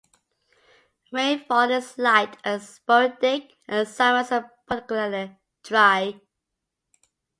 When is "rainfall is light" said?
1.11-2.35